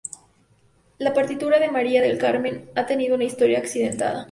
[0.97, 4.19] La partitura de "María del Carmen" ha tenido una historia accidentada.